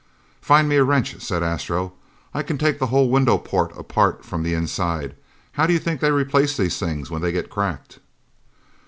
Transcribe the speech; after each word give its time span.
"Find 0.41 0.67
me 0.67 0.77
a 0.77 0.83
wrench," 0.83 1.21
said 1.21 1.43
Astro. 1.43 1.93
"I 2.33 2.41
can 2.41 2.57
take 2.57 2.79
the 2.79 2.87
whole 2.87 3.11
window 3.11 3.37
port 3.37 3.71
apart 3.77 4.25
from 4.25 4.43
inside. 4.47 5.15
How 5.51 5.67
do 5.67 5.73
you 5.73 5.79
think 5.79 6.01
they 6.01 6.09
replace 6.09 6.57
these 6.57 6.79
things 6.79 7.11
when 7.11 7.21
they 7.21 7.31
get 7.31 7.51
cracked?" 7.51 7.99